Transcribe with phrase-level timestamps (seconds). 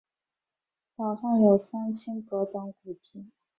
[0.95, 3.29] 岛上有三清阁等古迹。